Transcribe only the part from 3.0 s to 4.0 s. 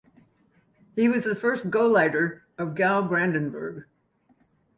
Brandenburg.